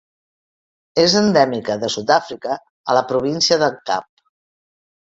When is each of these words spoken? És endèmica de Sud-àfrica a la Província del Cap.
És 1.03 1.17
endèmica 1.19 1.77
de 1.83 1.91
Sud-àfrica 1.97 2.59
a 2.59 2.97
la 3.01 3.07
Província 3.13 3.63
del 3.67 3.79
Cap. 3.93 4.31